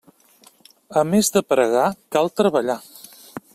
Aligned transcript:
A 1.01 1.03
més 1.09 1.29
de 1.37 1.45
pregar 1.53 1.85
cal 2.17 2.33
treballar. 2.41 2.81